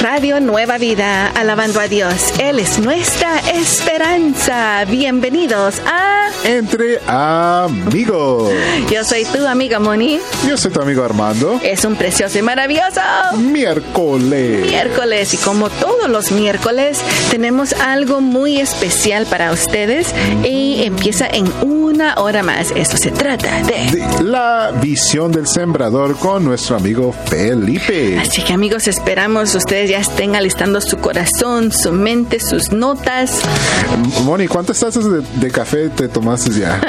[0.00, 2.32] Radio Nueva Vida, alabando a Dios.
[2.38, 4.84] Él es nuestra esperanza.
[4.86, 8.50] Bienvenidos a Entre Amigos.
[8.90, 10.20] Yo soy tu amiga Moni.
[10.48, 11.60] Yo soy tu amigo Armando.
[11.62, 13.00] Es un precioso y maravilloso
[13.36, 14.66] Miércoles.
[14.66, 16.98] miércoles y como todos los miércoles
[17.30, 20.08] tenemos algo muy especial para ustedes
[20.44, 22.70] y empieza en una hora más.
[22.70, 23.90] Esto se trata de...
[23.90, 28.18] De la visión del sembrador con nuestro amigo Felipe.
[28.18, 33.40] Así que amigos, esperamos ustedes ya estén alistando su corazón, su mente, sus notas.
[34.24, 36.19] Moni, ¿cuántas tazas de, de café te tomaste
[36.60, 36.76] ya?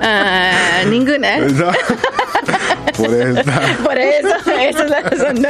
[0.00, 1.40] Ah, ninguna.
[1.58, 1.72] No.
[2.96, 3.34] Por el-
[3.84, 4.28] Por eso,
[4.60, 5.42] esa es la razón.
[5.42, 5.48] No.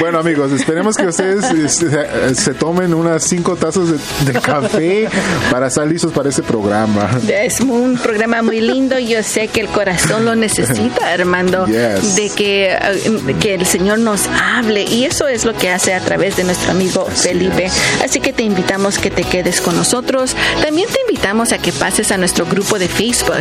[0.00, 3.88] Bueno amigos, esperemos que ustedes este, se tomen unas cinco tazas
[4.24, 5.08] de, de café
[5.50, 7.08] para estar listos para ese programa.
[7.28, 8.98] Es un programa muy lindo.
[8.98, 11.66] Yo sé que el corazón lo necesita, Armando.
[11.66, 12.16] Yes.
[12.16, 14.82] De que, eh, que el Señor nos hable.
[14.84, 17.64] Y eso es lo que hace a través de nuestro amigo Así Felipe.
[17.66, 17.72] es.
[18.04, 20.34] Así que te invitamos que te quedes con nosotros.
[20.62, 23.34] También te invitamos a que pases a nuestro grupo de Facebook,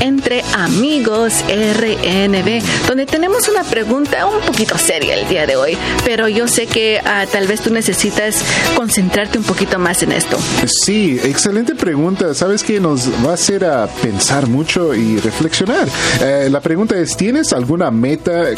[0.00, 5.78] Entre Amigos RNB, donde tenemos una pregunta un poquito seria el día de hoy.
[6.04, 8.42] Pero yo sé que ah, tal vez tú necesitas
[8.74, 10.36] concentrarte un poquito más en esto.
[10.66, 12.34] Sí, excelente pregunta.
[12.34, 15.86] Sabes que nos va a hacer a pensar mucho y reflexionar.
[16.20, 18.56] Eh, la pregunta es, ¿tienes alguna meta eh,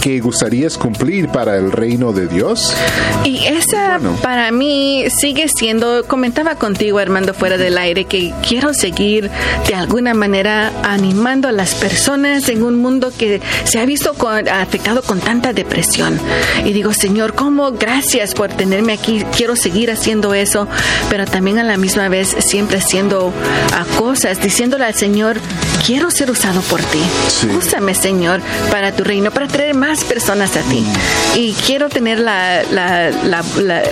[0.00, 2.72] que gustarías cumplir para el reino de Dios?
[3.24, 4.16] Y esa Bueno.
[4.22, 9.28] para mí sigue siendo, comentaba contigo Armando fuera del aire, que quiero seguir
[9.66, 13.23] de alguna manera animando a las personas en un mundo que
[13.64, 16.18] se ha visto con- afectado con tanta depresión.
[16.64, 19.24] Y digo, Señor, ¿cómo gracias por tenerme aquí?
[19.36, 20.68] Quiero seguir haciendo eso,
[21.10, 23.32] pero también a la misma vez siempre haciendo
[23.72, 25.36] ah, cosas, diciéndole al Señor,
[25.86, 27.00] quiero ser usado por ti.
[27.28, 27.48] Sí.
[27.48, 28.40] Úsame, Señor,
[28.70, 30.84] para tu reino, para traer más personas a ti.
[31.36, 33.82] Y quiero tener la, la- la- la-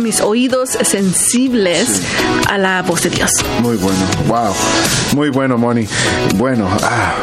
[0.00, 2.02] mis oídos sensibles
[2.48, 3.30] a la voz de Dios.
[3.60, 4.54] Muy bueno, wow,
[5.14, 5.86] muy bueno, Moni.
[6.36, 7.14] Bueno, ah,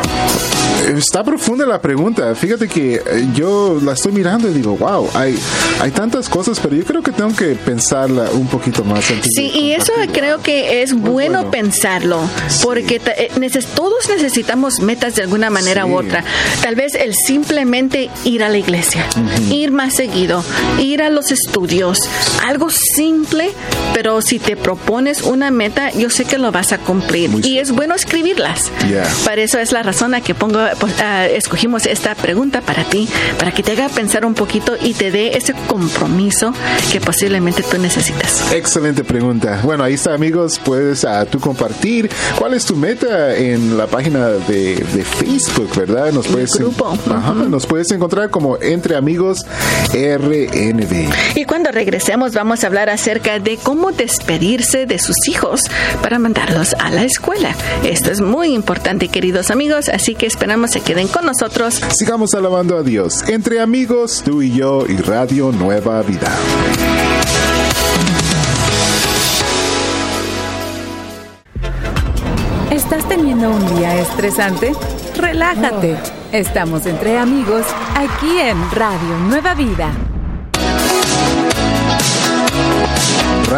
[0.98, 2.34] está profunda la pregunta.
[2.36, 5.38] Fíjate que eh, yo la estoy mirando y digo, wow, hay,
[5.82, 9.10] hay tantas cosas, pero yo creo que tengo que pensarla un poquito más.
[9.12, 11.52] antes Sí, y eso creo que es bueno, bueno.
[11.52, 12.20] pensarlo,
[12.64, 13.30] porque eh,
[13.76, 15.92] todos necesitamos metas de alguna manera Sí.
[15.92, 16.24] u otra.
[16.62, 19.06] Tal vez el simplemente ir a la iglesia,
[19.50, 20.44] ir más seguido,
[20.80, 22.02] ir a los estudios,
[22.46, 23.52] algo simple,
[23.94, 27.30] pero si te propones una meta, yo sé que lo vas a cumplir.
[27.30, 28.72] Muy y es bueno escribirlas.
[28.88, 29.08] Yeah.
[29.26, 33.07] Para eso es la razón a que pongo, pues, ah, escogimos esta pregunta para ti,
[33.38, 36.53] para que te haga pensar un poquito y te dé ese compromiso
[36.91, 38.52] que posiblemente tú necesitas.
[38.52, 39.62] Excelente pregunta.
[39.63, 40.59] Bueno, ahí está, amigos.
[40.63, 46.12] Puedes ah, tú compartir cuál es tu meta en la página de, de Facebook, ¿verdad?
[46.12, 46.97] Nos puedes, grupo.
[47.09, 49.46] Ajá, nos puedes encontrar como Entre Amigos
[49.94, 51.09] RNB.
[51.36, 55.62] Y cuando regresemos vamos a hablar acerca de cómo despedirse de sus hijos
[56.01, 57.56] para mandarlos a la escuela.
[57.84, 61.81] Esto es muy importante, queridos amigos, así que esperamos se queden con nosotros.
[61.97, 63.28] Sigamos alabando a Dios.
[63.28, 66.36] Entre amigos, tú y yo y Radio Nueva Vida.
[72.72, 74.74] ¿Estás teniendo un día estresante?
[75.16, 75.98] Relájate.
[76.31, 77.66] Estamos entre amigos
[77.96, 80.09] aquí en Radio Nueva Vida.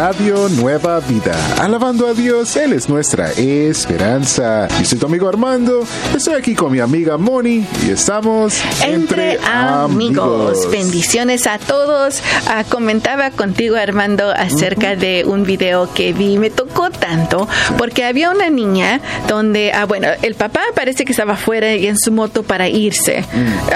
[0.02, 1.32] Radio Nueva Vida.
[1.60, 4.66] Alabando a Dios, Él es nuestra esperanza.
[4.80, 5.86] Yo soy tu amigo Armando.
[6.12, 10.68] Estoy aquí con mi amiga Moni y estamos Entre amigos.
[10.72, 12.20] Bendiciones a todos.
[12.48, 16.36] Ah, comentaba contigo, Armando, acerca de un video que vi.
[16.36, 17.46] Me tocó tanto
[17.78, 21.96] porque había una niña donde, ah, bueno, el papá parece que estaba fuera y en
[21.96, 23.24] su moto para irse.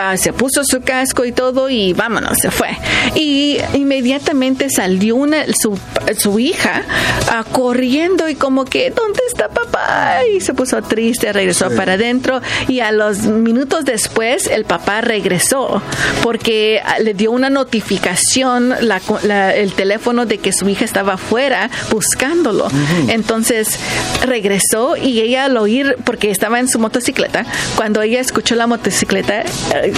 [0.00, 2.76] Ah, se puso su casco y todo y vámonos, se fue.
[3.14, 5.78] Y inmediatamente salió una, su,
[6.16, 6.82] su hija
[7.30, 10.20] ah, corriendo y como que, ¿dónde está papá?
[10.34, 11.76] Y se puso triste, regresó Sí.
[11.76, 15.82] para adentro y a los minutos después el papá regresó
[16.22, 21.14] porque ah, le dio una notificación la- la- el teléfono de que su hija estaba
[21.14, 22.68] afuera buscándolo.
[23.08, 23.78] Entonces
[24.24, 27.44] regresó y ella al oír, porque estaba en su motocicleta,
[27.76, 29.92] cuando ella escuchó la motocicleta, eh,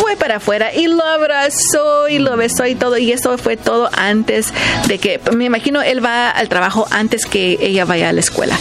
[0.00, 2.96] fue para afuera y lo abrazó y lo besó y todo.
[2.98, 4.48] Y eso fue todo antes
[4.88, 8.56] de que, me imagino él va al trabajo antes que ella vaya a la escuela.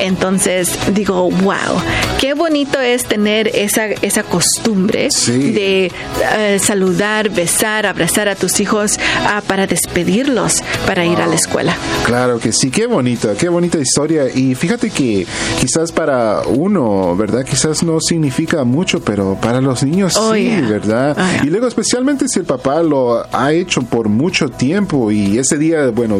[0.00, 1.80] Entonces digo, wow,
[2.18, 5.92] qué bonito es tener esa, esa costumbre de
[6.34, 11.76] eh, saludar, besar, abrazar a tus hijos ah, para despedirlos para ir a la escuela.
[12.04, 14.24] Claro que sí, qué bonita, qué bonita historia.
[14.34, 15.24] Y fíjate que
[15.60, 17.44] quizás para uno, ¿verdad?
[17.44, 21.16] Quizás no significa mucho, pero para los niños oh, sí, ¿verdad?
[21.16, 25.56] Oh, y luego especialmente si el papá lo ha hecho por mucho tiempo y ese
[25.56, 26.18] día, bueno,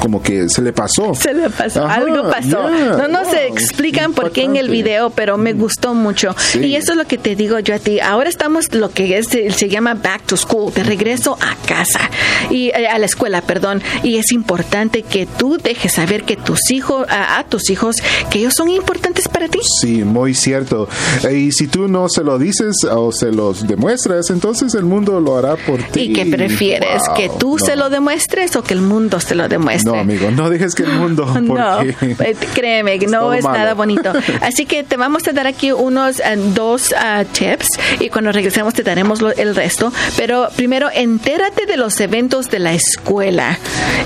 [0.00, 1.14] como que se le pasó.
[1.14, 2.70] Se le pasó, algo pasó.
[2.70, 6.34] no, no se explican por qué en el video, pero me gustó mucho.
[6.60, 8.00] Y eso es lo que te digo yo a ti.
[8.00, 12.10] Ahora estamos lo que es, se llama back to school, de regreso a casa
[12.50, 13.82] y eh, a la escuela, perdón.
[14.02, 17.96] Y es importante que tú dejes saber que tus hijos, a, tus hijos,
[18.30, 19.60] que ellos son importantes para ti.
[19.80, 20.88] Sí, muy cierto.
[21.30, 25.36] Y si tú no se lo dices o se los demuestras, entonces el mundo lo
[25.36, 26.00] hará por ti.
[26.00, 27.02] ¿Y qué prefieres?
[27.16, 29.53] ¿Que tú se lo demuestres o que el mundo se lo demuestre?
[29.58, 31.26] No, amigo, no dejes que el mundo.
[31.40, 34.12] no, eh, créeme, no es nada bonito.
[34.40, 37.68] Así que te vamos a dar aquí unos eh, dos uh, tips
[38.00, 39.92] y cuando regresemos te daremos el resto.
[40.16, 43.58] Pero primero, entérate de los eventos de la escuela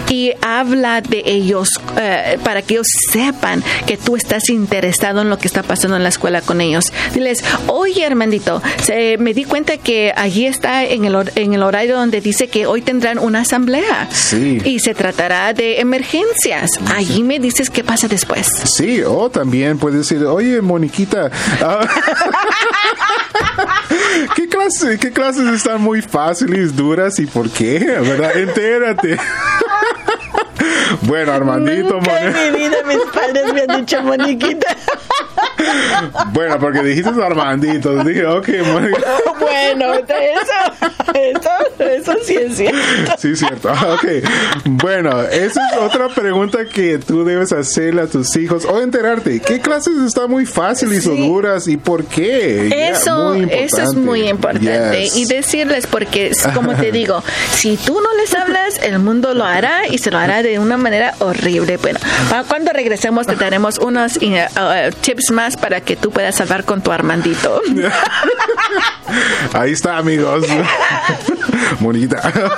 [0.09, 5.39] y habla de ellos uh, para que ellos sepan que tú estás interesado en lo
[5.39, 6.93] que está pasando en la escuela con ellos.
[7.15, 11.97] Diles, oye, hermanito, se, me di cuenta que allí está en el, en el horario
[11.97, 14.09] donde dice que hoy tendrán una asamblea.
[14.11, 14.61] Sí.
[14.65, 16.71] Y se tratará de emergencias.
[16.95, 18.47] Allí me dices qué pasa después.
[18.65, 21.31] Sí, o también puedes decir, oye, Moniquita.
[21.63, 21.87] Ah,
[24.35, 27.79] ¿Qué, clase, ¿Qué clases están muy fáciles, duras y por qué?
[27.79, 28.37] ¿Verdad?
[28.37, 29.19] Entérate.
[31.03, 31.95] Bueno, Armandito.
[31.95, 34.77] Nunca en mi vida mis padres me han dicho Moniquita.
[36.33, 38.05] Bueno, porque dijiste Armandito.
[38.05, 38.49] Dije, ok,
[39.41, 40.09] Bueno, eso,
[41.15, 43.13] eso, eso sí es cierto.
[43.19, 43.73] Sí, es cierto.
[43.89, 44.05] Ok.
[44.65, 49.41] Bueno, esa es otra pregunta que tú debes hacerle a tus hijos o enterarte.
[49.41, 52.91] ¿Qué clases están muy fáciles o duras y por qué?
[52.91, 55.09] Eso, eso es muy importante.
[55.15, 59.87] Y decirles, porque, como te digo, si tú no les hablas, el mundo lo hará
[59.89, 61.77] y se lo hará de una manera horrible.
[61.79, 61.99] Bueno,
[62.49, 64.91] cuando regresemos te daremos unos uh, uh,
[65.31, 67.63] más para que tú puedas salvar con tu Armandito.
[69.53, 70.45] Ahí está, amigos.
[71.81, 72.33] Bonita.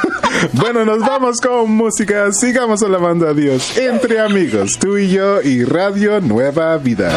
[0.53, 2.33] Bueno, nos vamos con música.
[2.33, 7.13] Sigamos alabando a Dios entre amigos, tú y yo y Radio Nueva Vida.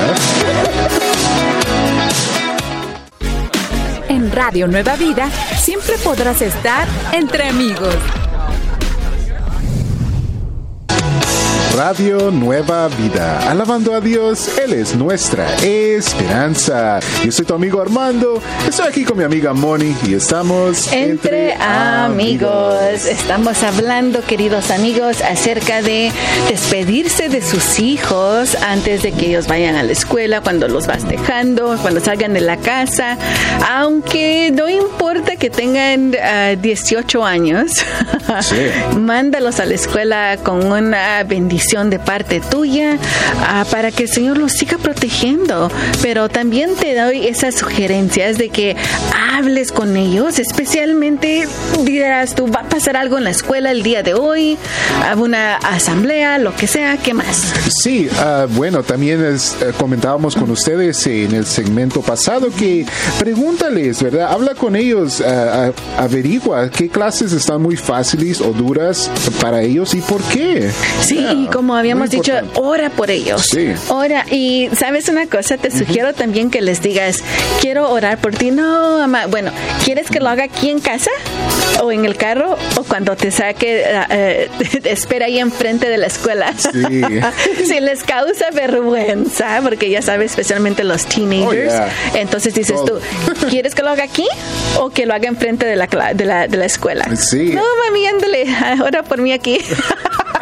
[4.09, 7.95] En Radio Nueva Vida siempre podrás estar entre amigos.
[11.85, 13.51] Radio Nueva Vida.
[13.51, 17.01] Alabando a Dios, Él es nuestra esperanza.
[17.25, 23.03] Yo soy tu amigo Armando, estoy aquí con mi amiga Moni y estamos entre, amigos.
[23.03, 26.13] Estamos hablando, queridos amigos, acerca de
[26.47, 31.06] despedirse de sus hijos antes de que ellos vayan a la escuela, cuando los vas
[31.06, 33.18] dejando, cuando salgan de la casa,
[33.69, 36.15] aunque no importa que tengan
[36.62, 37.74] 18 ah, años,
[38.97, 43.00] mándalos a la escuela con una bendición de parte tuya
[43.42, 45.72] ah, para que el Señor los siga protegiendo.
[46.04, 48.75] Pero también te doy esas sugerencias de que
[49.31, 51.48] hables con ellos, especialmente
[51.84, 54.58] dirás tú, va a pasar algo en la escuela el día de hoy,
[55.18, 57.54] una asamblea, lo que sea, ¿qué más?
[57.81, 62.86] Sí, ah, bueno, también es, eh, comentábamos con ustedes en el segmento pasado que
[63.18, 64.32] pregúntales, ¿verdad?
[64.32, 69.10] Habla con ellos, ah, averigua qué clases están muy fáciles o duras
[69.42, 70.72] para ellos y por qué.
[71.01, 73.55] Sí, como habíamos dicho, ora por ellos.
[73.89, 74.25] Ora.
[74.31, 77.24] Y sabes una cosa, te sugiero también que les digas,
[77.62, 78.50] quiero orar por ti.
[78.50, 79.27] No, mamá.
[79.27, 79.51] Bueno,
[79.86, 81.12] ¿quieres que lo haga aquí en casa?
[81.83, 82.57] ¿O en el carro?
[82.77, 83.86] ¿O cuando te saque,
[84.50, 86.53] uh, espera ahí enfrente de la escuela?
[86.57, 86.72] Sí.
[87.65, 91.74] si les causa vergüenza, porque ya sabes, especialmente los teenagers.
[91.75, 93.00] Oh, Entonces dices tú,
[93.50, 94.27] ¿quieres que lo haga aquí?
[94.79, 97.15] ¿O que lo haga enfrente de la, de la, de la escuela?
[97.15, 97.51] Sí.
[97.53, 98.45] No, mami, ándale,
[98.83, 99.60] ora por mí aquí.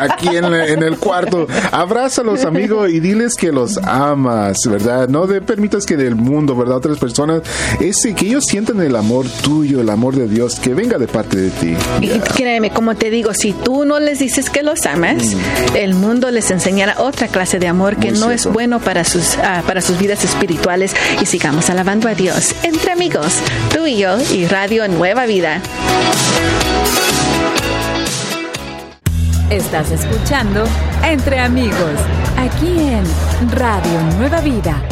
[0.02, 1.48] Aquí en, en, el cuarto.
[1.72, 5.08] Abrázalos, amigo, y diles que los amas, ¿verdad?
[5.08, 6.78] No de, permitas que del mundo, ¿verdad?
[6.78, 7.42] Otras personas,
[7.80, 11.38] ese, que ellos sientan el amor tuyo, el amor de Dios, que venga de parte
[11.38, 11.76] de ti.
[12.02, 15.76] Y créeme, como te digo, si tú no les dices que los amas, mm.
[15.76, 19.64] el mundo les enseñará otra clase de amor que no es bueno para sus, ah,
[19.66, 20.94] para sus vidas espirituales.
[21.22, 23.34] Y sigamos alabando a Dios entre amigos,
[23.74, 25.62] tú y yo y Radio Nueva Vida.
[29.52, 30.64] Estás escuchando
[31.04, 32.00] Entre Amigos,
[32.38, 33.04] aquí en
[33.52, 34.91] Radio Nueva Vida.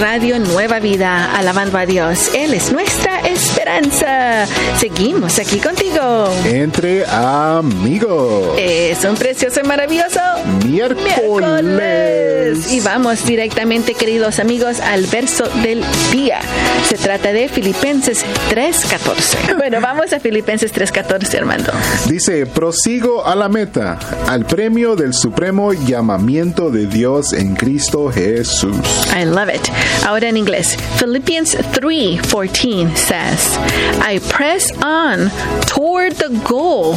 [0.00, 2.30] Radio Nueva Vida, alabando a Dios.
[2.34, 4.46] Él es nuestra esperanza.
[4.78, 6.32] Seguimos aquí contigo.
[6.46, 8.58] Entre amigos.
[8.58, 10.20] Es un precioso y maravilloso
[10.66, 12.72] miércoles.
[12.72, 16.38] Y vamos directamente, queridos amigos, al verso del día.
[16.88, 19.56] Se trata de Filipenses 3.14.
[19.60, 21.70] Bueno, vamos a Filipenses 3.14, Armando.
[22.06, 28.74] Dice, prosigo a la meta, al premio del supremo llamamiento de Dios en Cristo Jesús.
[29.14, 29.68] I love it.
[30.04, 30.76] Ahora en inglés.
[30.98, 33.58] Philippians 3:14 says,
[34.00, 35.30] I press on
[35.66, 36.96] toward the goal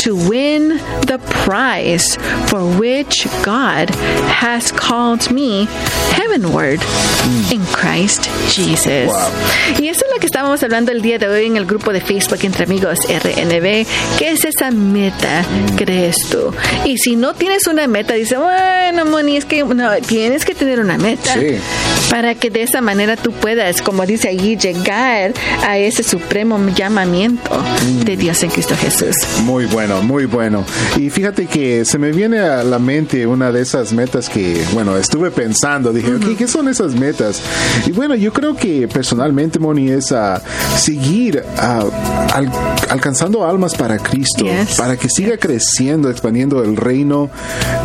[0.00, 2.16] to win the prize
[2.48, 3.90] for which God
[4.28, 5.66] has called me
[6.12, 6.80] heavenward
[7.52, 9.08] in Christ Jesus.
[9.08, 9.30] Wow.
[9.78, 12.00] Y eso es lo que estábamos hablando el día de hoy en el grupo de
[12.00, 13.86] Facebook entre amigos RNB.
[14.18, 15.44] ¿Qué es esa meta,
[15.76, 16.52] crees tú?
[16.84, 20.80] Y si no tienes una meta, dice, bueno, Moni, es que no, tienes que tener
[20.80, 21.34] una meta.
[21.34, 21.56] Sí.
[22.10, 25.32] Para que de esa manera tú puedas, como dice allí, llegar
[25.66, 27.50] a ese supremo llamamiento
[28.04, 29.16] de Dios en Cristo Jesús.
[29.44, 30.64] Muy bueno, muy bueno.
[30.96, 34.96] Y fíjate que se me viene a la mente una de esas metas que, bueno,
[34.96, 35.92] estuve pensando.
[35.92, 37.40] Dije, ok, ¿qué son esas metas?
[37.86, 40.42] Y bueno, yo creo que personalmente, Moni, es a
[40.76, 41.84] seguir a-
[42.34, 42.50] al-
[42.88, 44.76] alcanzando almas para Cristo, Yes.
[44.76, 47.30] para que siga creciendo, expandiendo el reino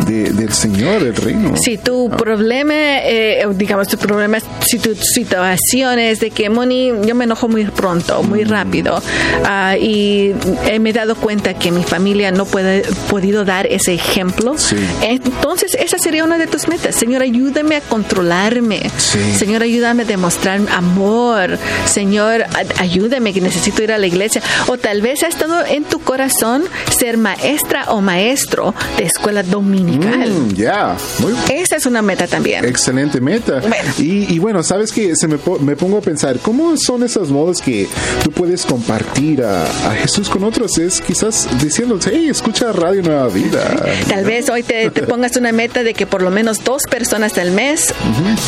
[0.06, 1.56] de- del Señor, el reino.
[1.56, 7.14] Si tu problema, eh, digamos, tu problema, si tu situación es de que, Moni, yo
[7.14, 9.02] me enojo muy pronto, muy rápido,
[9.44, 10.34] ah, y
[10.80, 14.76] me he dado cuenta que mi familia no puede podido dar ese ejemplo, Sí.
[15.02, 16.94] entonces esa sería una de tus metas.
[16.94, 18.90] Señor, ayúdame a controlarme.
[18.96, 19.18] Sí.
[19.36, 21.58] Señor, ayúdame a demostrar amor.
[21.86, 22.44] Señor,
[22.78, 24.42] ayúdame que necesito ir a la iglesia.
[24.68, 26.64] O tal vez ha estado en tu corazón
[26.96, 30.30] ser maestra o maestro de escuela dominical.
[30.30, 32.64] Mm, ya, muy Esa es una meta también.
[32.64, 33.60] Excelente meta.
[33.60, 33.92] Bueno.
[33.98, 37.30] Y, y bueno, sabes que se me, po- me pongo a pensar, ¿cómo son esos
[37.30, 37.86] modos que
[38.22, 40.78] tú puedes compartir a, a Jesús con otros?
[40.78, 43.62] Es quizás diciéndoles, hey, escucha Radio Nueva Vida.
[44.08, 47.34] Tal vez hoy te, te pongas una meta de que por lo menos dos personas
[47.34, 47.92] del mes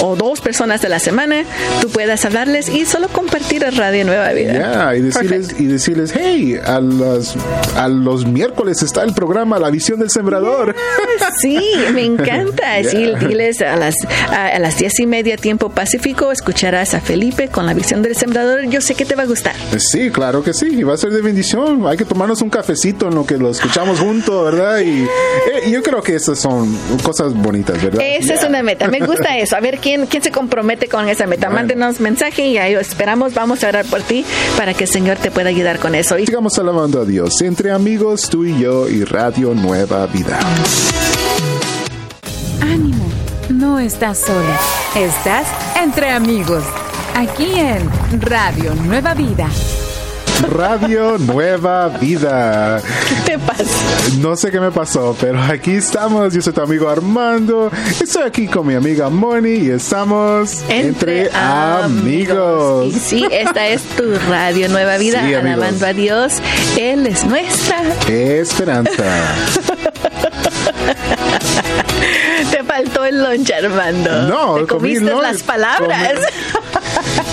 [0.00, 1.44] o dos personas de la semana
[1.80, 4.52] tú puedas hablarles y solo compartir a Radio Nueva Vida.
[4.52, 5.61] Ya, y decirles, Perfect.
[5.61, 7.35] y decirles, hey, a, las,
[7.76, 10.75] a los miércoles está el programa La Visión del Sembrador.
[11.40, 11.58] Sí,
[11.92, 12.64] me encanta.
[12.88, 13.18] Sí, Yeah.
[13.28, 13.94] diles a las,
[14.30, 18.14] a, a las diez y media tiempo pacífico escucharás a Felipe con la visión del
[18.16, 18.62] sembrador.
[18.68, 19.54] Yo sé que te va a gustar.
[19.78, 21.86] Sí, claro que sí, y va a ser de bendición.
[21.86, 24.78] Hay que tomarnos un cafecito en lo que lo escuchamos juntos, ¿verdad?
[24.80, 28.00] Y eh, yo creo que esas son cosas bonitas, ¿verdad?
[28.02, 28.48] Esa es Yeah.
[28.48, 28.86] una meta.
[28.88, 29.56] Me gusta eso.
[29.56, 31.48] A ver quién, quién se compromete con esa meta.
[31.48, 31.58] Bueno.
[31.62, 33.34] Mándenos mensaje y ahí esperamos.
[33.34, 34.24] Vamos a orar por ti
[34.56, 36.18] para que el Señor te pueda ayudar con eso.
[36.18, 40.38] Y Sigamos alabando a Dios entre amigos, tú y yo y Radio Nueva Vida.
[42.60, 43.07] Ánimo,
[43.58, 44.56] no estás sola.
[44.94, 45.48] Estás
[45.82, 46.62] entre amigos.
[47.16, 49.48] Aquí en Radio Nueva Vida.
[50.52, 52.80] Radio Nueva Vida.
[53.08, 53.64] ¿Qué te pasa?
[54.20, 56.32] No sé qué me pasó, pero aquí estamos.
[56.32, 57.72] Yo soy tu amigo Armando.
[58.00, 62.86] Estoy aquí con mi amiga Moni y estamos entre, amigos.
[62.94, 65.54] Y sí, esta es tu radio Nueva Vida, Sí, amigos.
[65.54, 66.34] alabando a Dios.
[66.78, 67.82] Él es nuestra.
[68.06, 69.02] Esperanza.
[72.78, 74.23] Faltó el lunch, Armando.
[74.28, 75.23] No, Te comí comiste lunch.
[75.23, 76.12] las palabras.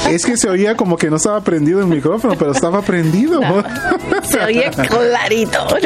[0.10, 3.42] Es que se oía como que no estaba prendido el micrófono, pero estaba prendido.
[4.24, 5.68] Se oye clarito.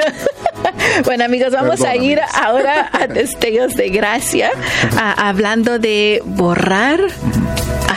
[1.05, 4.51] Bueno amigos, vamos a ir ahora a destellos de gracia,
[4.97, 6.99] a- hablando de borrar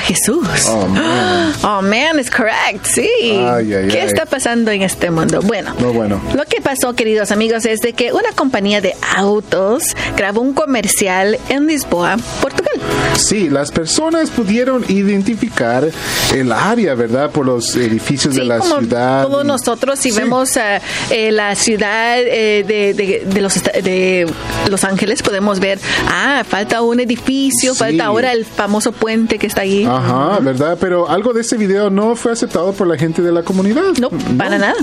[0.02, 0.46] Jesús.
[0.68, 1.52] Oh, man.
[1.62, 3.08] Oh man, es correct, sí.
[3.22, 4.06] Ay, ay, ¿Qué ay.
[4.08, 5.40] está pasando en este mundo?
[5.42, 6.20] Bueno, No, bueno.
[6.34, 9.84] lo que pasó, queridos amigos, es de que una compañía de autos
[10.16, 12.72] grabó un comercial en Lisboa, Portugal.
[13.16, 15.88] Sí, las personas pudieron identificar
[16.34, 17.30] el área, ¿verdad?
[17.30, 19.22] Por los edificios de la como ciudad.
[19.24, 20.18] todos nosotros, si Sí.
[20.18, 20.80] vemos eh,
[21.10, 24.26] eh, la ciudad eh, de, de- de los, de
[24.70, 25.78] Los Ángeles, podemos ver,
[26.08, 27.78] ah, falta un edificio, Sí.
[27.78, 29.84] falta ahora el famoso puente que está allí.
[29.96, 30.76] Ajá, ¿verdad?
[30.80, 33.82] Pero algo de ese video no fue aceptado por la gente de la comunidad.
[34.00, 34.74] No, para nada.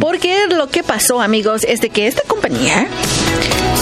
[0.00, 2.86] Porque lo que pasó, amigos, es de que esta compañía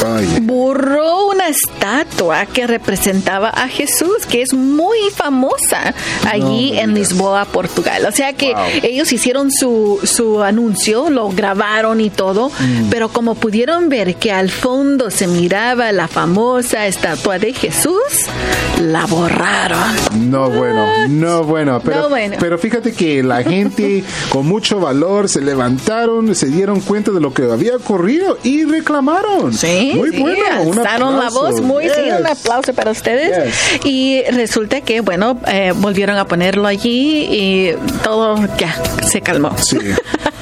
[0.04, 5.94] Ay, borró una estatua que representaba a Jesús, que es muy famosa
[6.28, 6.94] allí No en.
[6.94, 8.04] Lisboa, Portugal.
[8.06, 8.62] O sea que Wow.
[8.82, 12.88] ellos hicieron su, su anuncio, lo grabaron y todo, Mm.
[12.90, 18.02] pero como pudieron ver que al fondo se miraba la famosa estatua de Jesús,
[18.80, 19.78] la borraron.
[20.30, 20.71] no bueno,
[21.08, 21.80] no bueno.
[21.84, 22.36] Pero, No bueno.
[22.40, 27.32] pero fíjate que la gente con mucho valor se levantaron, se dieron cuenta de lo
[27.34, 29.52] que había ocurrido y reclamaron.
[29.52, 30.62] Sí, Muy sí, bueno.
[30.64, 31.46] un alzaron la aplauso.
[31.46, 33.52] amigos, muy sí, un aplauso para ustedes.
[33.84, 38.74] Y resulta que, bueno, eh, volvieron a ponerlo allí y todo ya
[39.06, 39.56] se calmó.
[39.58, 39.78] Sí.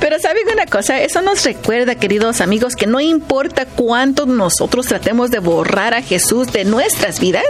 [0.00, 1.00] Pero ¿saben una cosa?
[1.00, 6.52] Eso nos recuerda, queridos amigos, que no importa cuánto nosotros tratemos de borrar a Jesús
[6.52, 7.44] de nuestras vidas.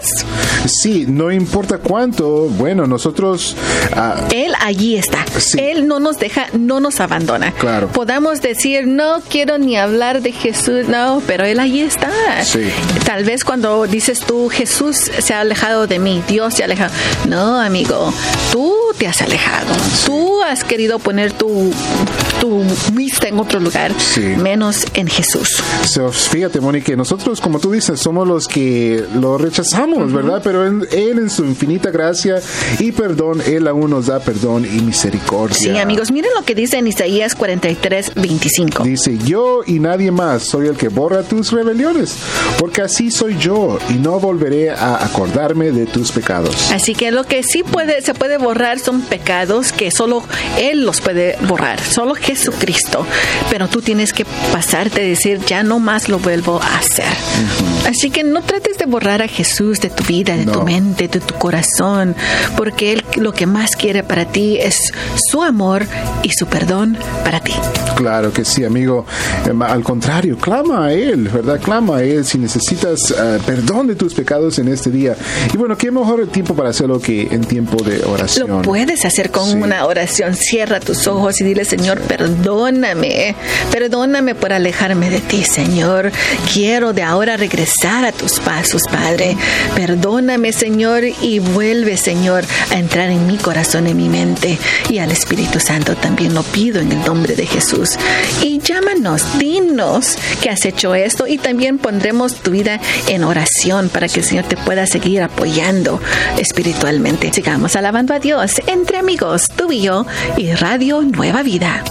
[0.66, 3.56] Sí, no importa cuánto, bueno, nosotros...
[3.92, 5.24] Ah, Él allí está.
[5.56, 7.52] Él no nos deja, no nos abandona.
[7.52, 7.88] Claro.
[7.88, 12.10] Podamos decir, no quiero ni hablar de Jesús, no, pero Él allí está.
[12.44, 12.70] Sí.
[13.04, 16.92] Tal vez cuando dices tú, Jesús se ha alejado de mí, Dios se ha alejado.
[17.28, 18.12] No, amigo,
[18.52, 19.72] tú te has alejado.
[20.04, 21.72] Tú has querido poner tu
[22.40, 22.62] tu
[22.92, 23.92] vista en otro lugar,
[24.38, 25.62] menos en Jesús.
[26.30, 30.40] fíjate, Mónica, nosotros, como tú dices, somos los que lo rechazamos, ¿verdad?
[30.42, 32.40] Pero Él en su infinita gracia
[32.78, 35.56] y perdón, Él aún nos da perdón y misericordia.
[35.56, 38.84] Sí, amigos, miren lo que dice en Isaías 43, 25.
[38.84, 42.16] Dice, yo y nadie más soy el que borra tus rebeliones,
[42.58, 46.70] porque así soy yo y no volveré a acordarme de tus pecados.
[46.72, 50.22] Así que lo que sí puede, se puede borrar son pecados que solo
[50.58, 53.06] Él los puede borrar, solo Jesucristo,
[53.50, 57.04] pero tú tienes que pasarte a decir, ya no más lo vuelvo a hacer.
[57.86, 61.20] Así que no trates de borrar a Jesús de tu vida, de tu mente, de
[61.20, 62.16] tu corazón,
[62.56, 64.92] porque Él lo que más quiere para ti es
[65.30, 65.86] su amor
[66.22, 67.52] y su perdón para ti.
[67.96, 69.04] Claro que sí, amigo.
[69.46, 71.60] Em, al contrario, clama a Él, ¿verdad?
[71.60, 75.16] Clama a Él si necesitas eh, perdón de tus pecados en este día.
[75.52, 78.48] Y bueno, qué mejor tiempo para hacerlo que en tiempo de oración.
[78.48, 80.34] Lo puedes hacer con una oración.
[80.34, 83.34] Cierra tus ojos y dile, Señor, perdóname.
[83.70, 86.10] Perdóname por alejarme de ti, Señor.
[86.52, 89.36] Quiero de ahora regresar a tus pasos, Padre.
[89.74, 94.58] Perdóname, Señor, y vuelve, Señor, a entrar en mi corazón, en mi mente.
[94.90, 97.46] Y al Espíritu Santo también lo pido en el nombre de
[98.42, 104.08] Y llámanos, dinos que has hecho esto y también pondremos tu vida en oración para
[104.08, 106.00] que el Señor te pueda seguir apoyando
[106.38, 107.32] espiritualmente.
[107.32, 111.82] Sigamos alabando a Dios entre amigos, tú y yo y Radio Nueva Vida.